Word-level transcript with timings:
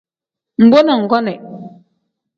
Mbo 0.65 0.79
na 0.83 0.93
nggonii. 1.01 1.39